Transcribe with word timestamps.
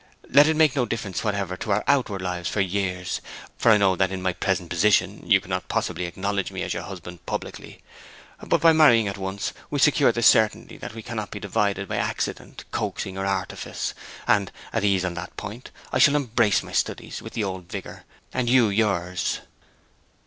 Let 0.31 0.47
it 0.47 0.55
make 0.55 0.75
no 0.75 0.87
difference 0.87 1.23
whatever 1.23 1.55
to 1.57 1.69
our 1.73 1.83
outward 1.85 2.23
lives 2.23 2.49
for 2.49 2.59
years, 2.59 3.21
for 3.55 3.69
I 3.71 3.77
know 3.77 3.95
that 3.95 4.11
in 4.11 4.19
my 4.23 4.33
present 4.33 4.71
position 4.71 5.29
you 5.29 5.39
could 5.39 5.51
not 5.51 5.67
possibly 5.67 6.05
acknowledge 6.05 6.51
me 6.51 6.63
as 6.63 6.73
husband 6.73 7.23
publicly. 7.27 7.83
But 8.41 8.61
by 8.61 8.73
marrying 8.73 9.07
at 9.07 9.19
once 9.19 9.53
we 9.69 9.77
secure 9.77 10.11
the 10.11 10.23
certainty 10.23 10.75
that 10.77 10.95
we 10.95 11.03
cannot 11.03 11.29
be 11.29 11.39
divided 11.39 11.87
by 11.87 11.97
accident, 11.97 12.63
coaxing, 12.71 13.15
or 13.15 13.27
artifice; 13.27 13.93
and, 14.27 14.51
at 14.73 14.83
ease 14.83 15.05
on 15.05 15.13
that 15.13 15.37
point, 15.37 15.69
I 15.93 15.99
shall 15.99 16.15
embrace 16.15 16.63
my 16.63 16.71
studies 16.71 17.21
with 17.21 17.33
the 17.33 17.43
old 17.43 17.71
vigour, 17.71 18.05
and 18.33 18.49
you 18.49 18.69
yours.' 18.69 19.41